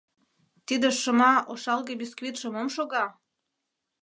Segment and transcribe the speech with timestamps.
[0.67, 3.05] Тиде шыма-ошалге бисквитше мом шога!